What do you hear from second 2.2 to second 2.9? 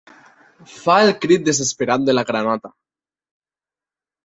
granota.